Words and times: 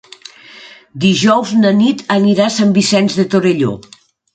Dijous 1.03 1.53
na 1.61 1.75
Nit 1.85 2.03
anirà 2.19 2.49
a 2.49 2.59
Sant 2.59 2.77
Vicenç 2.83 3.23
de 3.23 3.33
Torelló. 3.37 3.81